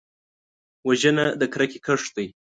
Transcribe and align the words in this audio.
وژنه 0.87 1.25
د 1.39 1.41
کرکې 1.53 1.79
کښت 1.85 2.09
دی 2.15 2.27